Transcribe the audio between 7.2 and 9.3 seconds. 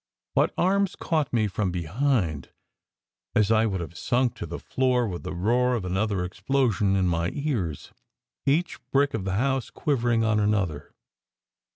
ears, each brick of